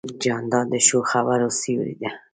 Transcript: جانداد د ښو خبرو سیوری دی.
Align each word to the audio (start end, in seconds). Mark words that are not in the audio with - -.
جانداد 0.23 0.65
د 0.71 0.75
ښو 0.85 0.99
خبرو 1.11 1.47
سیوری 1.59 1.95
دی. 2.01 2.09